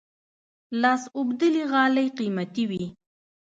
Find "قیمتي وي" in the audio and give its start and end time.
2.17-2.85